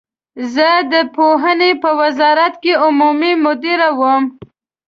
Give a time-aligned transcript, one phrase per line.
[0.53, 4.23] زه د پوهنې په وزارت کې عمومي مدیر وم.